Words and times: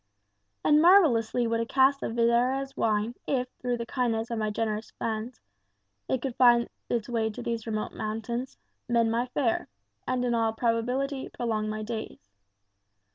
And 0.65 0.81
marvellously 0.81 1.45
would 1.45 1.59
a 1.59 1.65
cask 1.67 2.01
of 2.01 2.13
Xerez 2.15 2.75
wine, 2.75 3.13
if, 3.27 3.47
through 3.59 3.77
the 3.77 3.85
kindness 3.85 4.31
of 4.31 4.39
my 4.39 4.49
generous 4.49 4.89
friends, 4.89 5.39
it 6.09 6.23
could 6.23 6.35
find 6.37 6.69
its 6.89 7.07
way 7.07 7.29
to 7.29 7.43
these 7.43 7.67
remote 7.67 7.93
mountains, 7.93 8.57
mend 8.89 9.11
my 9.11 9.27
fare, 9.27 9.67
and 10.07 10.25
in 10.25 10.33
all 10.33 10.53
probability 10.53 11.29
prolong 11.29 11.69
my 11.69 11.83
days. 11.83 12.31